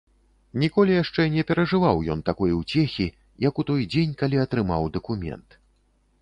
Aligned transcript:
Ніколі 0.61 0.93
яшчэ 1.03 1.25
не 1.33 1.43
перажываў 1.51 2.01
ён 2.13 2.23
такой 2.29 2.55
уцехі, 2.61 3.05
як 3.47 3.61
у 3.65 3.67
той 3.69 3.87
дзень, 3.93 4.17
калі 4.23 4.41
атрымаў 4.47 4.91
дакумент. 4.99 5.49